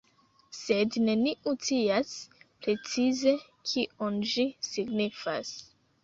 [0.59, 2.13] Sed neniu scias,
[2.67, 3.33] precize
[3.73, 5.53] kion ĝi signifas.